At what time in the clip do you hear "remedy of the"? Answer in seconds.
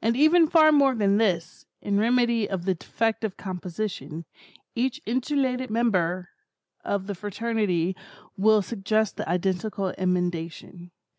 1.98-2.74